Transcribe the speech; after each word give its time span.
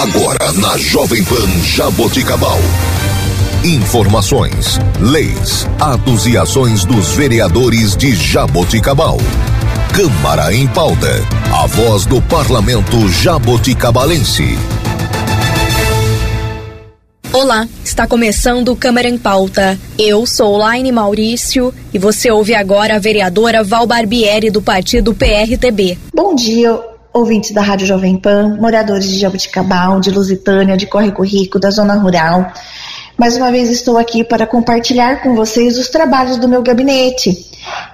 Agora 0.00 0.50
na 0.54 0.78
Jovem 0.78 1.22
Pan 1.22 1.46
Jaboticabal. 1.62 2.56
Informações, 3.62 4.78
leis, 4.98 5.68
atos 5.78 6.26
e 6.26 6.38
ações 6.38 6.86
dos 6.86 7.12
vereadores 7.12 7.94
de 7.98 8.14
Jaboticabal. 8.14 9.18
Câmara 9.94 10.54
em 10.54 10.66
pauta. 10.68 11.22
A 11.52 11.66
voz 11.66 12.06
do 12.06 12.22
parlamento 12.22 13.10
jaboticabalense. 13.10 14.56
Olá, 17.30 17.68
está 17.84 18.06
começando 18.06 18.74
Câmara 18.74 19.06
em 19.06 19.18
Pauta. 19.18 19.78
Eu 19.98 20.24
sou 20.24 20.56
Laine 20.56 20.90
Maurício 20.90 21.74
e 21.92 21.98
você 21.98 22.30
ouve 22.30 22.54
agora 22.54 22.96
a 22.96 22.98
vereadora 22.98 23.62
Val 23.62 23.86
Barbieri 23.86 24.50
do 24.50 24.62
partido 24.62 25.14
PRTB. 25.14 25.98
Bom 26.14 26.34
dia, 26.34 26.80
ouvintes 27.12 27.50
da 27.50 27.60
Rádio 27.60 27.86
Jovem 27.86 28.16
Pan, 28.16 28.56
moradores 28.60 29.08
de 29.08 29.18
Jabuticabal, 29.18 30.00
de 30.00 30.10
Lusitânia, 30.10 30.76
de 30.76 30.86
Córrego 30.86 31.22
Rico, 31.22 31.58
da 31.58 31.70
zona 31.70 31.94
rural. 31.94 32.52
Mais 33.20 33.36
uma 33.36 33.50
vez 33.50 33.68
estou 33.68 33.98
aqui 33.98 34.24
para 34.24 34.46
compartilhar 34.46 35.22
com 35.22 35.34
vocês 35.34 35.76
os 35.76 35.90
trabalhos 35.90 36.38
do 36.38 36.48
meu 36.48 36.62
gabinete 36.62 37.50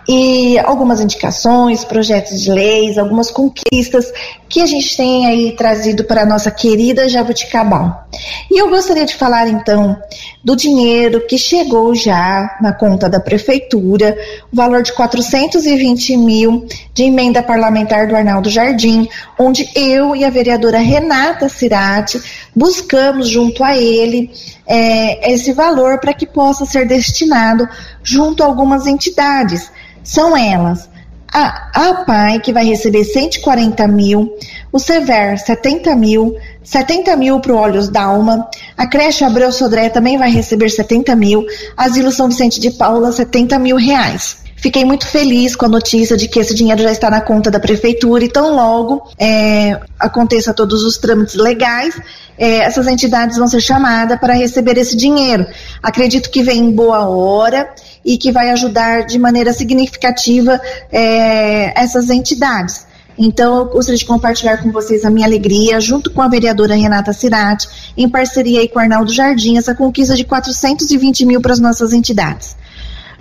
e 0.09 0.57
algumas 0.61 1.01
indicações, 1.01 1.85
projetos 1.85 2.41
de 2.41 2.53
leis, 2.53 2.97
algumas 2.97 3.29
conquistas 3.29 4.13
que 4.49 4.63
a 4.63 4.67
gente 4.67 4.97
tem 4.97 5.27
aí 5.27 5.57
trazido 5.57 6.05
para 6.05 6.23
a 6.23 6.27
nossa 6.27 6.49
querida 6.49 7.09
Jabuticabal. 7.09 8.07
E 8.49 8.57
eu 8.57 8.71
gostaria 8.71 9.05
de 9.05 9.17
falar 9.17 9.49
então 9.49 10.01
do 10.45 10.55
dinheiro 10.55 11.27
que 11.27 11.37
chegou 11.37 11.93
já 11.93 12.57
na 12.63 12.73
conta 12.73 13.09
da 13.09 13.19
prefeitura, 13.19 14.17
o 14.53 14.55
valor 14.55 14.85
de 14.85 14.93
420 14.93 16.17
mil 16.17 16.67
de 16.95 17.03
emenda 17.03 17.43
parlamentar 17.43 18.07
do 18.07 18.15
Arnaldo 18.15 18.49
Jardim, 18.49 19.09
onde 19.37 19.69
eu 19.75 20.15
e 20.15 20.25
a 20.25 20.31
vereadora 20.31 20.79
Renata 20.79 21.49
Cirati 21.49 22.23
buscamos 22.57 23.29
junto 23.29 23.63
a 23.63 23.77
ele 23.77 24.31
é, 24.67 25.33
esse 25.33 25.53
valor 25.53 26.01
para 26.01 26.15
que 26.15 26.27
possa 26.27 26.65
ser 26.65 26.89
destinado 26.89 27.69
junto 28.03 28.43
a 28.43 28.47
algumas 28.47 28.87
entidades. 28.87 29.71
São 30.03 30.35
elas 30.35 30.89
a, 31.33 31.91
a 31.91 31.95
PAI, 32.05 32.41
que 32.41 32.53
vai 32.53 32.65
receber 32.65 33.05
140 33.05 33.87
mil, 33.89 34.35
o 34.73 34.79
Sever 34.79 35.39
70 35.39 35.95
mil, 35.95 36.35
70 36.63 37.15
mil 37.17 37.41
para 37.41 37.53
o 37.53 37.57
Olhos 37.57 37.91
Dalma, 37.91 38.49
a 38.77 38.87
creche 38.87 39.23
Abreu 39.23 39.53
Sodré 39.53 39.91
também 39.91 40.17
vai 40.17 40.31
receber 40.31 40.71
70 40.71 41.15
mil, 41.15 41.45
Asilo 41.77 42.11
São 42.11 42.29
Vicente 42.29 42.59
de 42.59 42.71
Paula 42.71 43.13
70 43.13 43.59
mil 43.59 43.77
reais. 43.77 44.46
Fiquei 44.57 44.85
muito 44.85 45.07
feliz 45.07 45.55
com 45.55 45.67
a 45.67 45.69
notícia 45.69 46.17
de 46.17 46.27
que 46.27 46.41
esse 46.41 46.55
dinheiro 46.55 46.83
já 46.83 46.91
está 46.91 47.11
na 47.11 47.21
conta 47.21 47.51
da 47.51 47.61
prefeitura 47.61 48.25
e 48.25 48.29
tão 48.29 48.55
logo 48.55 49.07
é, 49.19 49.79
aconteça 50.01 50.55
todos 50.55 50.83
os 50.83 50.97
trâmites 50.97 51.35
legais, 51.35 51.95
é, 52.39 52.57
essas 52.59 52.87
entidades 52.87 53.37
vão 53.37 53.47
ser 53.47 53.61
chamadas 53.61 54.19
para 54.19 54.33
receber 54.33 54.79
esse 54.79 54.97
dinheiro. 54.97 55.47
Acredito 55.83 56.31
que 56.31 56.43
vem 56.43 56.59
em 56.59 56.71
boa 56.71 57.07
hora 57.07 57.69
e 58.05 58.17
que 58.17 58.33
vai 58.33 58.51
ajudar 58.51 59.05
de 59.05 59.19
maneira 59.19 59.53
significativa 59.53 60.61
é, 60.91 61.79
essas 61.81 62.09
entidades. 62.09 62.87
Então, 63.19 63.59
eu 63.59 63.65
gostaria 63.67 63.99
de 63.99 64.05
compartilhar 64.05 64.59
com 64.59 64.71
vocês 64.71 65.05
a 65.05 65.11
minha 65.11 65.27
alegria, 65.27 65.81
junto 65.81 66.11
com 66.11 66.21
a 66.21 66.29
vereadora 66.29 66.75
Renata 66.75 67.13
Cirati, 67.13 67.67
em 67.97 68.09
parceria 68.09 68.67
com 68.69 68.79
o 68.79 68.83
Arnaldo 68.83 69.13
Jardim, 69.13 69.57
essa 69.57 69.75
conquista 69.75 70.15
de 70.15 70.25
420 70.25 71.25
mil 71.25 71.41
para 71.41 71.53
as 71.53 71.59
nossas 71.59 71.93
entidades. 71.93 72.57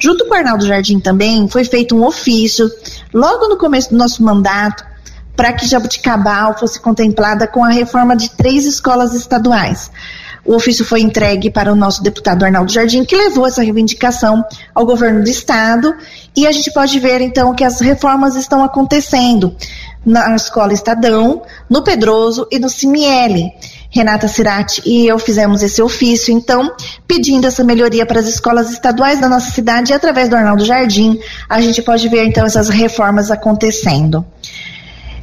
Junto 0.05 0.23
com 0.25 0.35
o 0.35 0.37
Arnaldo 0.37 0.67
Jardim 0.67 0.99
também 0.99 1.47
foi 1.47 1.65
feito 1.65 1.95
um 1.95 2.05
ofício, 2.05 2.69
logo 3.11 3.47
no 3.47 3.57
começo 3.57 3.89
do 3.89 3.97
nosso 3.97 4.21
mandato, 4.21 4.85
para 5.35 5.51
que 5.51 5.65
Jabuticabal 5.65 6.55
fosse 6.55 6.79
contemplada 6.79 7.47
com 7.47 7.63
a 7.63 7.69
reforma 7.69 8.15
de 8.15 8.29
três 8.29 8.67
escolas 8.67 9.15
estaduais. 9.15 9.89
O 10.45 10.53
ofício 10.53 10.85
foi 10.85 11.01
entregue 11.01 11.49
para 11.49 11.73
o 11.73 11.75
nosso 11.75 12.03
deputado 12.03 12.45
Arnaldo 12.45 12.71
Jardim, 12.71 13.03
que 13.03 13.15
levou 13.15 13.47
essa 13.47 13.63
reivindicação 13.63 14.45
ao 14.75 14.85
governo 14.85 15.23
do 15.23 15.29
estado, 15.29 15.95
e 16.35 16.45
a 16.45 16.51
gente 16.51 16.71
pode 16.71 16.99
ver 16.99 17.19
então 17.21 17.55
que 17.55 17.63
as 17.63 17.79
reformas 17.79 18.35
estão 18.35 18.63
acontecendo 18.63 19.55
na 20.05 20.35
Escola 20.35 20.71
Estadão, 20.71 21.41
no 21.67 21.81
Pedroso 21.81 22.47
e 22.51 22.59
no 22.59 22.69
Cimiele. 22.69 23.51
Renata 23.95 24.27
Cirati 24.27 24.81
e 24.85 25.07
eu 25.07 25.17
fizemos 25.17 25.63
esse 25.63 25.81
ofício, 25.81 26.33
então, 26.33 26.69
pedindo 27.07 27.47
essa 27.47 27.63
melhoria 27.63 28.05
para 28.05 28.19
as 28.19 28.27
escolas 28.27 28.69
estaduais 28.69 29.21
da 29.21 29.29
nossa 29.29 29.51
cidade 29.51 29.93
e 29.93 29.95
através 29.95 30.27
do 30.27 30.35
Arnaldo 30.35 30.65
Jardim, 30.65 31.17
a 31.47 31.61
gente 31.61 31.81
pode 31.81 32.09
ver 32.09 32.25
então 32.25 32.45
essas 32.45 32.67
reformas 32.67 33.31
acontecendo. 33.31 34.25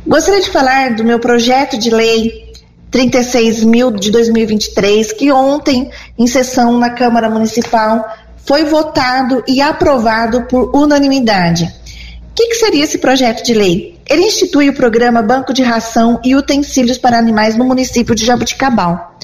Gostaria 0.07 0.41
de 0.41 0.49
falar 0.49 0.95
do 0.95 1.05
meu 1.05 1.19
projeto 1.19 1.77
de 1.77 1.91
lei 1.91 2.51
36 2.91 3.63
mil 3.63 3.91
de 3.91 4.11
2023, 4.11 5.13
que 5.13 5.31
ontem, 5.31 5.91
em 6.19 6.27
sessão 6.27 6.79
na 6.79 6.89
Câmara 6.89 7.29
Municipal, 7.29 8.03
foi 8.39 8.65
votado 8.65 9.45
e 9.47 9.61
aprovado 9.61 10.45
por 10.47 10.75
unanimidade. 10.75 11.65
O 11.65 12.35
que, 12.35 12.49
que, 12.49 12.55
seria 12.55 12.85
esse 12.85 12.97
projeto 12.97 13.45
de 13.45 13.53
lei? 13.53 13.92
Ele 14.09 14.23
institui 14.23 14.69
o 14.69 14.75
programa 14.75 15.23
Banco 15.23 15.53
de 15.53 15.63
Ração 15.63 16.21
e 16.25 16.35
Utensílios 16.35 16.99
para 16.99 17.19
Animais 17.19 17.57
no 17.57 17.65
município 17.65 18.15
de 18.15 18.25
Jabuticabal. 18.25 19.17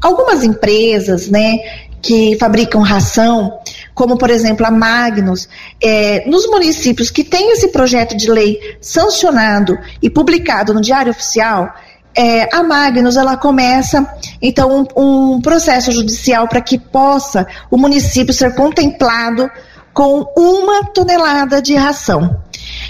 Algumas 0.00 0.44
empresas, 0.44 1.28
né, 1.28 1.58
que 2.02 2.36
fabricam 2.38 2.80
ração, 2.82 3.58
como 3.94 4.16
por 4.16 4.30
exemplo 4.30 4.66
a 4.66 4.70
Magnus, 4.70 5.48
é, 5.82 6.28
nos 6.28 6.46
municípios 6.46 7.10
que 7.10 7.24
têm 7.24 7.52
esse 7.52 7.68
projeto 7.68 8.16
de 8.16 8.30
lei 8.30 8.58
sancionado 8.80 9.76
e 10.02 10.08
publicado 10.08 10.72
no 10.72 10.80
Diário 10.80 11.10
Oficial, 11.10 11.74
é, 12.16 12.48
a 12.54 12.62
Magnus 12.62 13.16
ela 13.16 13.36
começa 13.36 14.08
então 14.40 14.88
um, 14.96 15.34
um 15.34 15.40
processo 15.40 15.92
judicial 15.92 16.48
para 16.48 16.60
que 16.60 16.78
possa 16.78 17.46
o 17.70 17.76
município 17.76 18.32
ser 18.32 18.54
contemplado 18.54 19.50
com 19.92 20.26
uma 20.36 20.84
tonelada 20.84 21.60
de 21.60 21.74
ração. 21.74 22.40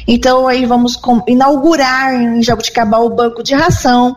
Então 0.07 0.47
aí 0.47 0.65
vamos 0.65 0.99
inaugurar 1.27 2.15
em 2.15 2.43
Jabuticabal 2.43 3.07
o 3.07 3.11
banco 3.11 3.43
de 3.43 3.55
ração, 3.55 4.17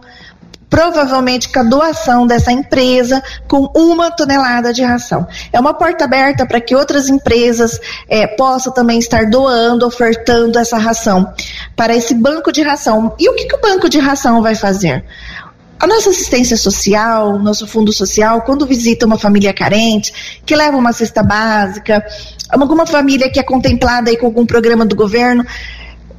provavelmente 0.70 1.50
com 1.50 1.60
a 1.60 1.64
doação 1.64 2.28
dessa 2.28 2.52
empresa 2.52 3.24
com 3.48 3.72
uma 3.76 4.12
tonelada 4.12 4.72
de 4.72 4.84
ração. 4.84 5.28
É 5.52 5.60
uma 5.60 5.74
porta 5.74 6.06
aberta 6.06 6.46
para 6.46 6.62
que 6.62 6.76
outras 6.76 7.10
empresas 7.10 7.80
é, 8.08 8.28
possam 8.28 8.72
também 8.72 9.00
estar 9.00 9.26
doando, 9.26 9.86
ofertando 9.86 10.60
essa 10.60 10.78
ração 10.78 11.34
para 11.76 11.96
esse 11.96 12.14
banco 12.14 12.52
de 12.52 12.62
ração. 12.62 13.16
E 13.18 13.28
o 13.28 13.36
que, 13.36 13.46
que 13.46 13.56
o 13.56 13.62
banco 13.62 13.90
de 13.90 13.98
ração 13.98 14.42
vai 14.42 14.54
fazer? 14.54 15.04
A 15.80 15.88
nossa 15.88 16.10
assistência 16.10 16.58
social, 16.58 17.40
nosso 17.40 17.66
fundo 17.66 17.94
social, 17.94 18.42
quando 18.42 18.68
visita 18.68 19.06
uma 19.06 19.18
família 19.18 19.54
carente, 19.54 20.42
que 20.46 20.54
leva 20.54 20.76
uma 20.76 20.92
cesta 20.92 21.24
básica, 21.24 22.06
alguma 22.50 22.86
família 22.86 23.32
que 23.32 23.40
é 23.40 23.44
contemplada 23.44 24.10
aí 24.10 24.18
com 24.18 24.26
algum 24.26 24.46
programa 24.46 24.86
do 24.86 24.94
governo, 24.94 25.46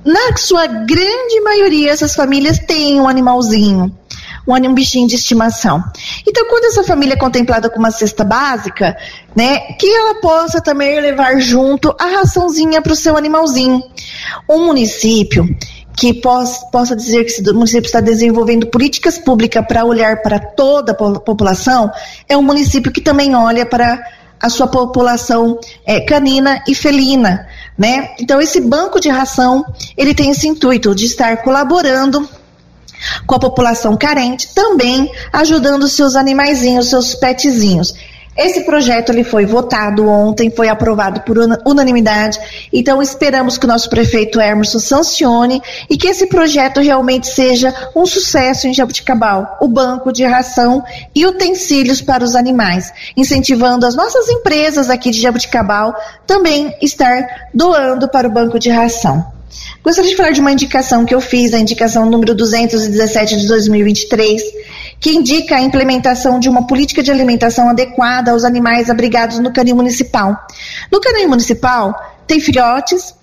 na 0.04 0.36
sua 0.36 0.66
grande 0.66 1.40
maioria, 1.42 1.90
essas 1.90 2.14
famílias 2.14 2.58
têm 2.58 3.00
um 3.00 3.08
animalzinho 3.08 3.94
um, 4.46 4.74
bichinho 4.74 5.06
de 5.06 5.14
estimação. 5.14 5.82
Então, 6.26 6.46
quando 6.48 6.64
essa 6.64 6.82
família 6.82 7.14
é 7.14 7.18
contemplada 7.18 7.68
com 7.68 7.78
uma 7.78 7.90
cesta 7.90 8.24
básica, 8.24 8.96
né, 9.34 9.58
que 9.78 9.86
ela 9.86 10.20
possa 10.20 10.60
também 10.60 11.00
levar 11.00 11.38
junto 11.40 11.94
a 11.98 12.06
raçãozinha 12.06 12.82
para 12.82 12.92
o 12.92 12.96
seu 12.96 13.16
animalzinho. 13.16 13.82
Um 14.48 14.66
município 14.66 15.46
que 15.96 16.14
possa, 16.14 16.66
possa 16.66 16.96
dizer 16.96 17.24
que 17.24 17.50
o 17.50 17.54
município 17.54 17.86
está 17.86 18.00
desenvolvendo 18.00 18.66
políticas 18.66 19.18
públicas 19.18 19.64
para 19.66 19.84
olhar 19.84 20.22
para 20.22 20.38
toda 20.38 20.92
a 20.92 20.94
população, 20.94 21.90
é 22.28 22.36
um 22.36 22.42
município 22.42 22.90
que 22.90 23.00
também 23.00 23.34
olha 23.34 23.66
para 23.66 24.02
a 24.40 24.48
sua 24.48 24.66
população 24.66 25.58
é, 25.84 26.00
canina 26.00 26.62
e 26.66 26.74
felina, 26.74 27.46
né? 27.80 28.10
Então 28.20 28.38
esse 28.42 28.60
banco 28.60 29.00
de 29.00 29.08
ração 29.08 29.64
ele 29.96 30.12
tem 30.12 30.30
esse 30.30 30.46
intuito 30.46 30.94
de 30.94 31.06
estar 31.06 31.38
colaborando 31.38 32.28
com 33.26 33.34
a 33.34 33.38
população 33.38 33.96
carente, 33.96 34.52
também 34.54 35.10
ajudando 35.32 35.88
seus 35.88 36.14
animaizinhos, 36.14 36.90
seus 36.90 37.14
petzinhos. 37.14 37.94
Esse 38.36 38.60
projeto 38.62 39.10
ele 39.10 39.24
foi 39.24 39.44
votado 39.44 40.08
ontem, 40.08 40.50
foi 40.50 40.68
aprovado 40.68 41.20
por 41.22 41.36
unanimidade. 41.66 42.38
Então 42.72 43.02
esperamos 43.02 43.58
que 43.58 43.64
o 43.64 43.68
nosso 43.68 43.90
prefeito 43.90 44.40
Emerson 44.40 44.78
sancione 44.78 45.60
e 45.88 45.96
que 45.96 46.08
esse 46.08 46.26
projeto 46.26 46.80
realmente 46.80 47.26
seja 47.26 47.74
um 47.94 48.06
sucesso 48.06 48.66
em 48.66 48.74
Jabuticabal, 48.74 49.58
o 49.60 49.68
banco 49.68 50.12
de 50.12 50.24
ração 50.24 50.82
e 51.14 51.26
utensílios 51.26 52.00
para 52.00 52.24
os 52.24 52.36
animais, 52.36 52.92
incentivando 53.16 53.84
as 53.84 53.96
nossas 53.96 54.28
empresas 54.28 54.88
aqui 54.88 55.10
de 55.10 55.20
Jabuticabal 55.20 55.94
também 56.26 56.74
estar 56.80 57.48
doando 57.52 58.08
para 58.08 58.28
o 58.28 58.30
banco 58.30 58.58
de 58.58 58.70
ração. 58.70 59.26
Gostaria 59.82 60.10
de 60.10 60.16
falar 60.16 60.30
de 60.30 60.40
uma 60.40 60.52
indicação 60.52 61.04
que 61.04 61.14
eu 61.14 61.20
fiz, 61.20 61.52
a 61.52 61.58
indicação 61.58 62.08
número 62.08 62.34
217 62.34 63.36
de 63.36 63.48
2023, 63.48 64.42
que 65.00 65.10
indica 65.10 65.56
a 65.56 65.62
implementação 65.62 66.38
de 66.38 66.48
uma 66.48 66.66
política 66.66 67.02
de 67.02 67.10
alimentação 67.10 67.70
adequada 67.70 68.32
aos 68.32 68.44
animais 68.44 68.90
abrigados 68.90 69.38
no 69.38 69.52
canil 69.52 69.74
municipal. 69.74 70.36
No 70.92 71.00
canil 71.00 71.28
municipal, 71.28 71.94
tem 72.26 72.38
filhotes, 72.38 73.14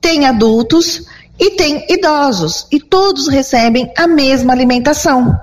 tem 0.00 0.24
adultos 0.24 1.04
e 1.38 1.50
tem 1.50 1.84
idosos, 1.90 2.66
e 2.72 2.80
todos 2.80 3.28
recebem 3.28 3.92
a 3.98 4.06
mesma 4.06 4.54
alimentação. 4.54 5.38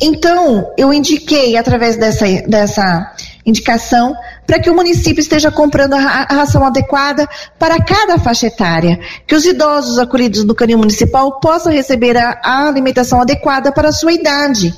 Então, 0.00 0.72
eu 0.78 0.94
indiquei, 0.94 1.58
através 1.58 1.96
dessa, 1.96 2.24
dessa 2.48 3.14
indicação, 3.44 4.16
para 4.46 4.58
que 4.58 4.70
o 4.70 4.74
município 4.74 5.20
esteja 5.20 5.50
comprando 5.50 5.92
a, 5.92 6.22
ração 6.30 6.64
adequada 6.64 7.28
para 7.58 7.78
cada 7.84 8.18
faixa 8.18 8.46
etária, 8.46 8.98
que 9.26 9.34
os 9.34 9.44
idosos 9.44 9.98
acolhidos 9.98 10.42
no 10.42 10.54
canil 10.54 10.78
municipal 10.78 11.38
possam 11.38 11.70
receber 11.70 12.16
a, 12.16 12.40
a 12.42 12.66
alimentação 12.66 13.20
adequada 13.20 13.70
para 13.70 13.90
a 13.90 13.92
sua 13.92 14.14
idade 14.14 14.74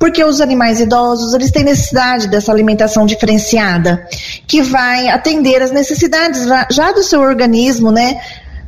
porque 0.00 0.24
os 0.24 0.40
animais 0.40 0.80
idosos, 0.80 1.34
eles 1.34 1.50
têm 1.50 1.62
necessidade 1.62 2.26
dessa 2.26 2.50
alimentação 2.50 3.04
diferenciada, 3.04 4.08
que 4.46 4.62
vai 4.62 5.08
atender 5.08 5.60
as 5.62 5.70
necessidades 5.70 6.46
já 6.70 6.90
do 6.90 7.02
seu 7.02 7.20
organismo, 7.20 7.92
né? 7.92 8.18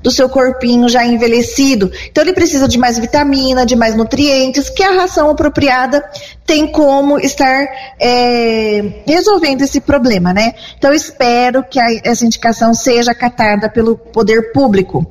do 0.03 0.11
seu 0.11 0.29
corpinho 0.29 0.89
já 0.89 1.07
envelhecido. 1.07 1.91
Então 2.11 2.25
ele 2.25 2.33
precisa 2.33 2.67
de 2.67 2.77
mais 2.77 2.99
vitamina, 2.99 3.65
de 3.65 3.77
mais 3.77 3.95
nutrientes, 3.95 4.69
que 4.69 4.83
a 4.83 4.91
ração 4.91 5.31
apropriada 5.31 6.05
tem 6.45 6.67
como 6.67 7.19
estar 7.19 7.69
é, 8.01 9.03
resolvendo 9.07 9.63
esse 9.63 9.81
problema, 9.81 10.35
né? 10.35 10.55
Então 10.77 10.93
espero 10.93 11.63
que 11.63 11.79
a, 11.79 11.87
essa 12.03 12.27
indicação 12.27 12.75
seja 12.75 13.13
acatada 13.13 13.71
pelo 13.71 13.97
poder 13.97 14.53
público. 14.53 15.07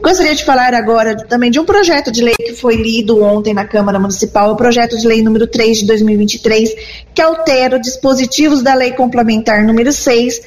Gostaria 0.00 0.34
de 0.34 0.44
falar 0.44 0.74
agora 0.74 1.16
também 1.16 1.50
de 1.50 1.60
um 1.60 1.64
projeto 1.64 2.10
de 2.10 2.22
lei 2.22 2.34
que 2.34 2.52
foi 2.52 2.76
lido 2.76 3.22
ontem 3.22 3.54
na 3.54 3.64
Câmara 3.64 3.98
Municipal, 3.98 4.52
o 4.52 4.56
projeto 4.56 4.98
de 4.98 5.06
lei 5.06 5.22
número 5.22 5.46
3 5.46 5.78
de 5.78 5.86
2023, 5.86 6.74
que 7.14 7.22
altera 7.22 7.78
dispositivos 7.78 8.62
da 8.62 8.74
Lei 8.74 8.92
Complementar 8.92 9.64
número 9.64 9.92
6 9.92 10.42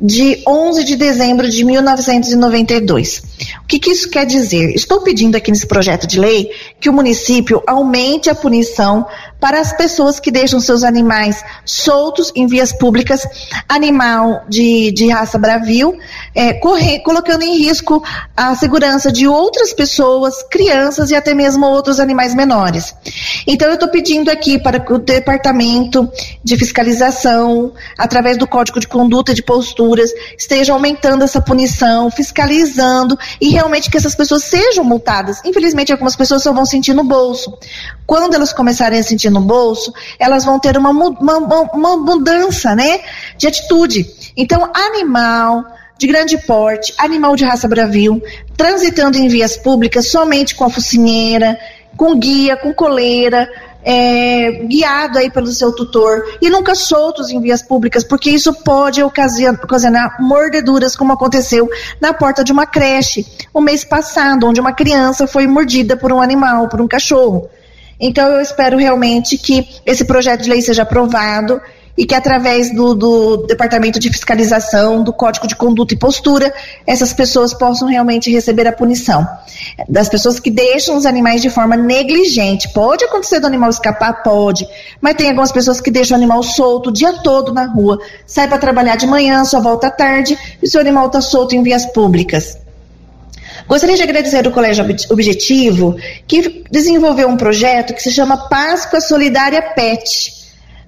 de 0.00 0.42
11 0.46 0.84
de 0.84 0.96
dezembro 0.96 1.48
de 1.48 1.64
1992. 1.64 3.22
O 3.62 3.66
que, 3.66 3.78
que, 3.78 3.90
isso 3.90 4.08
quer 4.08 4.24
dizer? 4.24 4.74
Estou 4.74 5.00
pedindo 5.00 5.36
aqui 5.36 5.50
nesse 5.50 5.66
projeto 5.66 6.06
de 6.06 6.18
lei 6.18 6.50
que 6.80 6.88
o 6.88 6.92
município 6.92 7.62
aumente 7.66 8.30
a 8.30 8.34
punição 8.34 9.06
para 9.40 9.60
as 9.60 9.72
pessoas 9.72 10.18
que 10.18 10.30
deixam 10.30 10.58
seus 10.60 10.82
animais 10.82 11.44
soltos 11.64 12.32
em 12.34 12.46
vias 12.46 12.72
públicas, 12.72 13.26
animal 13.68 14.44
de, 14.48 14.90
de 14.92 15.08
raça 15.08 15.38
bravio, 15.38 15.98
é, 16.34 16.54
corre, 16.54 17.00
colocando 17.00 17.42
em 17.42 17.58
risco 17.58 18.02
a 18.36 18.54
segurança 18.54 19.12
de 19.12 19.26
outras 19.26 19.72
pessoas, 19.72 20.42
crianças 20.50 21.10
e 21.10 21.14
até 21.14 21.34
mesmo 21.34 21.66
outros 21.66 22.00
animais 22.00 22.34
menores. 22.34 22.94
Então, 23.46 23.68
eu 23.68 23.74
estou 23.74 23.88
pedindo 23.88 24.30
aqui 24.30 24.58
para 24.58 24.80
que 24.80 24.92
o 24.92 24.98
Departamento 24.98 26.10
de 26.42 26.56
Fiscalização, 26.56 27.72
através 27.98 28.38
do 28.38 28.46
Código 28.46 28.80
de 28.80 28.88
Conduta 28.88 29.32
e 29.32 29.34
de 29.34 29.42
Posturas, 29.42 30.10
esteja 30.38 30.72
aumentando 30.72 31.24
essa 31.24 31.40
punição, 31.40 32.10
fiscalizando 32.10 33.18
e 33.40 33.50
realmente 33.50 33.90
que 33.90 33.96
essas 33.96 34.14
pessoas 34.14 34.44
sejam 34.44 34.84
multadas. 34.84 35.40
Infelizmente, 35.44 35.92
algumas 35.92 36.16
pessoas 36.16 36.42
só 36.42 36.52
vão 36.52 36.64
sentir 36.64 36.94
no 36.94 37.04
bolso. 37.04 37.56
Quando 38.06 38.34
elas 38.34 38.52
começarem 38.52 38.98
a 38.98 39.02
sentir 39.02 39.30
no 39.30 39.40
bolso, 39.40 39.92
elas 40.18 40.44
vão 40.44 40.58
ter 40.58 40.76
uma, 40.76 40.90
uma, 40.90 41.38
uma 41.72 41.96
mudança, 41.96 42.74
né, 42.74 43.00
de 43.36 43.46
atitude. 43.46 44.06
Então, 44.36 44.70
animal 44.74 45.64
de 45.98 46.06
grande 46.06 46.36
porte, 46.38 46.92
animal 46.98 47.36
de 47.36 47.44
raça 47.44 47.66
bravio, 47.66 48.22
transitando 48.56 49.16
em 49.16 49.28
vias 49.28 49.56
públicas 49.56 50.08
somente 50.08 50.54
com 50.54 50.64
a 50.64 50.70
focinheira, 50.70 51.58
com 51.96 52.18
guia, 52.18 52.56
com 52.56 52.74
coleira, 52.74 53.48
é, 53.82 54.64
guiado 54.64 55.18
aí 55.18 55.30
pelo 55.30 55.46
seu 55.48 55.72
tutor 55.72 56.24
e 56.40 56.50
nunca 56.50 56.74
soltos 56.74 57.30
em 57.30 57.40
vias 57.40 57.62
públicas, 57.62 58.02
porque 58.02 58.30
isso 58.30 58.52
pode 58.52 59.02
ocasionar 59.02 60.20
mordeduras, 60.20 60.96
como 60.96 61.12
aconteceu 61.12 61.68
na 62.00 62.12
porta 62.12 62.42
de 62.42 62.52
uma 62.52 62.66
creche 62.66 63.24
o 63.52 63.60
mês 63.60 63.84
passado, 63.84 64.46
onde 64.46 64.60
uma 64.60 64.72
criança 64.72 65.26
foi 65.26 65.46
mordida 65.46 65.96
por 65.96 66.12
um 66.12 66.20
animal, 66.20 66.68
por 66.68 66.80
um 66.80 66.88
cachorro. 66.88 67.48
Então 67.98 68.28
eu 68.28 68.40
espero 68.40 68.76
realmente 68.76 69.38
que 69.38 69.66
esse 69.86 70.04
projeto 70.04 70.42
de 70.42 70.50
lei 70.50 70.60
seja 70.60 70.82
aprovado 70.82 71.60
e 71.96 72.04
que 72.04 72.14
através 72.14 72.74
do, 72.74 72.94
do, 72.94 73.36
Departamento 73.38 73.98
de 73.98 74.10
Fiscalização, 74.10 75.02
do 75.02 75.12
Código 75.12 75.46
de 75.46 75.56
Conduta 75.56 75.94
e 75.94 75.96
Postura, 75.96 76.52
essas 76.86 77.12
pessoas 77.12 77.54
possam 77.54 77.88
realmente 77.88 78.30
receber 78.30 78.66
a 78.66 78.72
punição. 78.72 79.26
Das 79.88 80.08
pessoas 80.08 80.38
que 80.38 80.50
deixam 80.50 80.96
os 80.96 81.06
animais 81.06 81.40
de 81.40 81.48
forma 81.48 81.76
negligente. 81.76 82.72
Pode 82.72 83.04
acontecer 83.04 83.40
do 83.40 83.46
animal 83.46 83.70
escapar? 83.70 84.22
Pode. 84.22 84.66
Mas 85.00 85.14
tem 85.14 85.28
algumas 85.28 85.52
pessoas 85.52 85.80
que 85.80 85.90
deixam 85.90 86.16
o 86.16 86.18
animal 86.18 86.42
solto 86.42 86.90
o 86.90 86.92
dia 86.92 87.14
todo 87.22 87.52
na 87.52 87.66
rua. 87.66 87.98
Sai 88.26 88.46
para 88.48 88.58
trabalhar 88.58 88.96
de 88.96 89.06
manhã, 89.06 89.44
só 89.44 89.60
volta 89.60 89.86
à 89.86 89.90
tarde 89.90 90.38
e 90.62 90.68
seu 90.68 90.80
animal 90.80 91.06
está 91.06 91.20
solto 91.20 91.54
em 91.54 91.62
vias 91.62 91.86
públicas. 91.86 92.58
Gostaria 93.66 93.96
de 93.96 94.02
agradecer 94.02 94.46
o 94.46 94.52
Colégio 94.52 94.84
Objetivo, 95.10 95.96
que 96.26 96.64
desenvolveu 96.70 97.28
um 97.28 97.36
projeto 97.36 97.94
que 97.94 98.02
se 98.02 98.12
chama 98.12 98.48
Páscoa 98.48 99.00
Solidária 99.00 99.60
PET. 99.60 100.35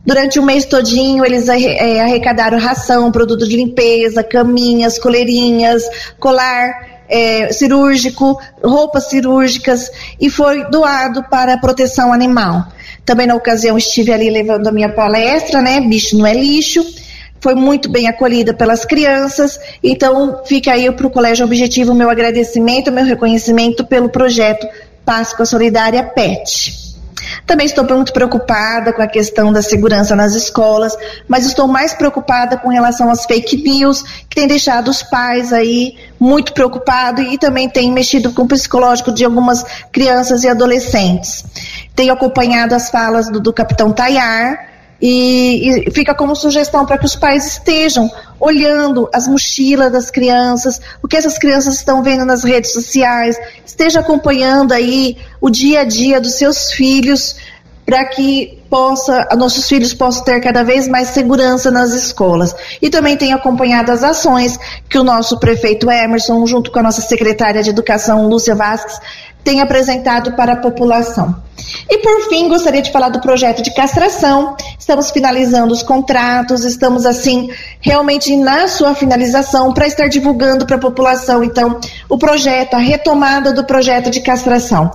Durante 0.09 0.39
o 0.39 0.43
mês 0.43 0.65
todinho, 0.65 1.23
eles 1.23 1.51
é, 1.51 2.01
arrecadaram 2.01 2.59
ração, 2.59 3.13
produto 3.13 3.47
de 3.47 3.55
limpeza, 3.55 4.23
caminhas, 4.23 4.99
coleirinhas, 4.99 5.83
colar 6.19 7.03
é, 7.07 7.53
cirúrgico, 7.53 8.41
roupas 8.65 9.11
cirúrgicas 9.11 9.91
e 10.19 10.31
foi 10.31 10.65
doado 10.71 11.23
para 11.25 11.59
proteção 11.59 12.11
animal. 12.11 12.69
Também 13.05 13.27
na 13.27 13.35
ocasião 13.35 13.77
estive 13.77 14.11
ali 14.11 14.31
levando 14.31 14.69
a 14.69 14.73
minha 14.73 14.89
palestra, 14.89 15.61
né? 15.61 15.79
Bicho 15.79 16.17
não 16.17 16.27
é 16.27 16.33
lixo 16.33 16.83
foi 17.39 17.55
muito 17.55 17.91
bem 17.91 18.09
acolhida 18.09 18.55
pelas 18.55 18.87
crianças. 18.87 19.61
Então, 19.83 20.41
fica 20.47 20.73
aí 20.73 20.91
para 20.91 21.07
o 21.07 21.11
Colégio 21.11 21.45
Objetivo 21.45 21.93
meu 21.95 22.09
agradecimento, 22.09 22.91
meu 22.91 23.05
reconhecimento 23.05 23.85
pelo 23.85 24.09
projeto 24.09 24.67
Páscoa 25.05 25.45
Solidária 25.45 26.03
PET. 26.03 26.88
Também 27.47 27.67
estou 27.67 27.85
muito 27.85 28.13
preocupada 28.13 28.93
com 28.93 29.03
a 29.03 29.07
questão 29.07 29.53
da 29.53 29.63
segurança 29.63 30.15
nas 30.15 30.35
escolas, 30.35 30.97
mas 31.27 31.47
estou 31.47 31.67
mais 31.67 31.95
preocupada 31.95 32.57
com 32.57 32.69
relação 32.69 33.11
às 33.11 33.25
fake 33.25 33.57
news, 33.57 34.03
que 34.29 34.37
tem 34.37 34.47
deixado 34.47 34.89
os 34.89 35.03
pais 35.03 35.53
aí 35.53 35.97
muito 36.19 36.53
preocupados 36.53 37.25
e 37.33 37.39
também 37.39 37.69
tem 37.69 37.93
mexido 37.93 38.33
com 38.33 38.43
o 38.43 38.49
psicológico 38.49 39.13
de 39.13 39.25
algumas 39.25 39.65
crianças 39.93 40.45
e 40.45 40.49
adolescentes. 40.49 41.45
Tenho 41.95 42.13
acompanhado 42.13 42.75
as 42.75 42.91
falas 42.91 43.31
do, 43.31 43.41
do 43.41 43.53
capitão 43.53 43.93
Tayar, 43.93 44.69
e, 45.01 45.87
e, 45.87 45.91
fica 45.93 46.13
como 46.15 46.35
sugestão 46.35 46.85
para 46.85 46.99
que 46.99 47.05
os 47.05 47.15
pais 47.15 47.47
estejam 47.47 48.11
olhando 48.41 49.09
as 49.13 49.27
mochilas 49.27 49.93
das 49.93 50.11
crianças, 50.11 50.81
o 51.03 51.09
que 51.09 51.17
essas 51.17 51.39
crianças 51.39 51.75
estão 51.75 52.03
vendo 52.03 52.25
nas 52.25 52.45
redes 52.45 52.73
sociais, 52.73 53.37
esteja 53.65 54.01
acompanhando 54.01 54.73
aí 54.73 55.17
o 55.41 55.51
dia 55.51 55.81
a 55.81 55.85
dia 55.85 56.21
dos 56.21 56.35
seus 56.35 56.73
filhos, 56.73 57.37
para 57.85 58.05
que 58.05 58.59
possa, 58.69 59.27
nossos 59.37 59.67
filhos 59.67 59.95
possam 59.95 60.23
ter 60.23 60.41
cada 60.41 60.63
vez 60.63 60.87
mais 60.87 61.09
segurança 61.09 61.71
nas 61.71 61.93
escolas. 61.93 62.55
E 62.83 62.91
também 62.91 63.17
tem 63.17 63.33
acompanhado 63.33 63.91
as 63.91 64.05
ações 64.05 64.59
que 64.89 64.99
o 64.99 65.03
nosso 65.03 65.39
prefeito 65.41 65.91
Emerson, 65.91 66.45
junto 66.47 66.71
com 66.71 66.81
a 66.81 66.83
nossa 66.83 67.01
secretária 67.01 67.63
de 67.63 67.71
Educação, 67.71 68.29
Lúcia 68.29 68.55
Vasques, 68.55 69.01
tem 69.49 69.63
apresentado 69.63 70.33
para 70.33 70.53
a 70.53 70.57
população. 70.57 71.43
E 71.91 71.99
por 71.99 72.29
fim, 72.29 72.49
gostaria 72.49 72.83
de 72.83 72.93
falar 72.93 73.09
do 73.09 73.19
projeto 73.19 73.63
de 73.63 73.73
castração. 73.73 74.55
Estamos 74.79 75.11
finalizando 75.11 75.73
os 75.73 75.83
contratos, 75.83 76.67
estamos 76.67 77.07
assim 77.07 77.51
realmente 77.81 78.37
na 78.37 78.69
sua 78.69 78.95
finalização 78.95 79.73
para 79.73 79.87
estar 79.87 80.07
divulgando 80.07 80.67
para 80.67 80.77
a 80.77 80.81
população, 80.81 81.43
então, 81.43 81.81
o 82.11 82.19
projeto, 82.19 82.75
a 82.75 82.79
retomada 82.79 83.51
do 83.51 83.65
projeto 83.65 84.11
de 84.11 84.21
castração. 84.21 84.91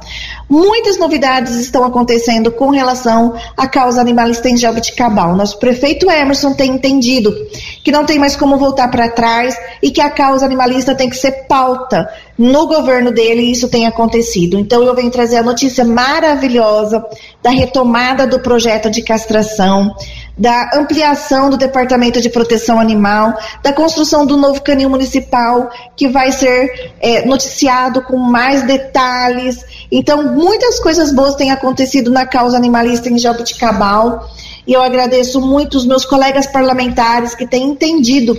Muitas 0.47 0.97
novidades 0.99 1.55
estão 1.55 1.83
acontecendo 1.83 2.51
com 2.51 2.69
relação 2.69 3.33
à 3.57 3.67
causa 3.67 3.99
animalista 3.99 4.49
em 4.49 4.55
Jabuticabal. 4.55 5.35
Nosso 5.35 5.57
prefeito 5.57 6.09
Emerson 6.11 6.53
tem 6.53 6.73
entendido 6.73 7.35
que 7.83 7.91
não 7.91 8.05
tem 8.05 8.19
mais 8.19 8.35
como 8.35 8.57
voltar 8.57 8.87
para 8.89 9.09
trás 9.09 9.57
e 9.81 9.89
que 9.89 9.99
a 9.99 10.11
causa 10.11 10.45
animalista 10.45 10.93
tem 10.93 11.09
que 11.09 11.17
ser 11.17 11.47
pauta 11.47 12.07
no 12.37 12.67
governo 12.67 13.11
dele 13.11 13.43
isso 13.43 13.69
tem 13.69 13.85
acontecido. 13.85 14.57
Então 14.57 14.83
eu 14.83 14.95
venho 14.95 15.11
trazer 15.11 15.37
a 15.37 15.43
notícia 15.43 15.85
maravilhosa 15.85 17.03
da 17.41 17.51
retomada 17.51 18.25
do 18.25 18.39
projeto 18.39 18.89
de 18.89 19.03
castração, 19.03 19.95
da 20.37 20.71
ampliação 20.73 21.49
do 21.49 21.57
Departamento 21.57 22.19
de 22.19 22.29
Proteção 22.29 22.79
Animal, 22.79 23.37
da 23.61 23.71
construção 23.71 24.25
do 24.25 24.35
novo 24.35 24.61
canil 24.61 24.89
municipal 24.89 25.69
que 25.95 26.07
vai 26.07 26.31
ser 26.31 26.93
é, 26.99 27.25
noticiado 27.25 28.01
com 28.01 28.17
mais 28.17 28.63
detalhes. 28.63 29.63
Então 29.91 30.33
muitas 30.33 30.79
coisas 30.79 31.13
boas 31.13 31.35
têm 31.35 31.51
acontecido 31.51 32.09
na 32.09 32.25
causa 32.25 32.57
animalista 32.57 33.09
em 33.09 33.17
Jabuticabal 33.17 34.27
e 34.65 34.73
eu 34.73 34.81
agradeço 34.81 35.39
muito 35.39 35.77
os 35.77 35.85
meus 35.85 36.05
colegas 36.05 36.47
parlamentares 36.47 37.35
que 37.35 37.45
têm 37.45 37.63
entendido 37.63 38.35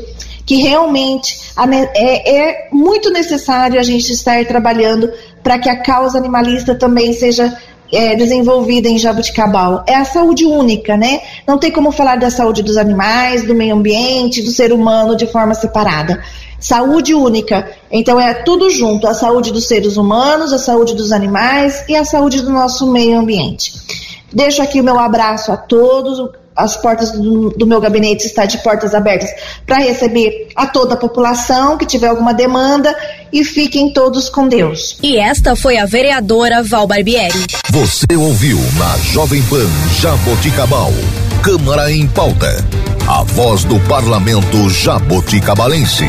que 0.47 0.57
realmente 0.57 1.53
é, 1.95 2.37
é 2.37 2.69
muito 2.71 3.11
necessário 3.11 3.81
a 3.81 3.83
gente 3.83 4.13
estar 4.13 4.45
trabalhando 4.47 5.11
para 5.43 5.59
que 5.59 5.69
a 5.69 5.83
causa 5.83 6.19
animalista 6.19 6.75
também 6.75 7.13
seja 7.13 7.57
é, 7.93 8.15
desenvolvida 8.17 8.89
em 8.89 8.99
Jabuticabal. 8.99 9.85
É 9.87 9.95
a 9.95 10.05
saúde 10.05 10.45
única, 10.45 10.97
né? 10.97 11.21
Não 11.47 11.59
tem 11.59 11.71
como 11.71 11.93
falar 11.93 12.17
da 12.17 12.31
saúde 12.31 12.63
dos 12.63 12.77
animais, 12.77 13.45
do 13.45 13.55
meio 13.55 13.75
ambiente, 13.75 14.43
do 14.43 14.51
ser 14.51 14.73
humano 14.73 15.17
de 15.17 15.27
forma 15.27 15.55
separada. 15.55 16.23
saúde 16.59 17.15
única. 17.15 17.71
Então 17.91 18.19
é 18.19 18.35
tudo 18.35 18.71
junto, 18.71 19.07
a 19.07 19.15
saúde 19.15 19.53
dos 19.53 19.67
seres 19.67 19.97
humanos, 19.97 20.53
a 20.53 20.59
saúde 20.59 20.95
dos 20.95 21.13
animais 21.13 21.85
e 21.89 21.95
a 21.95 22.05
saúde 22.05 22.41
do 22.41 22.51
nosso 22.51 22.91
meio 22.91 23.19
ambiente. 23.19 23.73
Deixo 24.33 24.63
aqui 24.63 24.81
o 24.81 24.85
meu 24.85 24.99
abraço 24.99 25.53
a 25.53 25.57
todos, 25.57 26.19
as 26.57 26.77
portas 26.77 27.13
do, 27.13 27.51
do, 27.51 27.67
meu 27.67 27.81
gabinete 27.81 28.27
estão 28.27 28.47
de 28.47 28.59
portas 28.59 28.95
abertas 28.95 29.31
para 29.67 29.79
receber 29.79 30.49
a 30.55 30.67
toda 30.67 30.95
a 30.95 30.97
população 30.97 31.77
que 31.77 31.87
tiver 31.87 32.09
alguma 32.09 32.33
demanda 32.33 32.95
e 33.33 33.45
fiquem 33.45 33.93
todos 33.93 34.29
com 34.29 34.47
Deus. 34.47 34.99
E 35.03 35.19
esta 35.19 35.57
foi 35.57 35.79
a 35.79 35.87
vereadora 35.87 36.63
Val 36.63 36.87
Barbieri. 36.87 37.47
Você 37.71 38.17
ouviu 38.17 38.59
na 38.79 38.97
Jovem 38.99 39.43
Pan 39.43 39.69
Jaboticabal, 40.01 40.93
Câmara 41.43 41.91
em 41.91 42.07
Pauta, 42.07 42.65
a 43.09 43.23
voz 43.25 43.65
do 43.65 43.81
parlamento 43.81 44.71
jaboticabalense. 44.71 46.07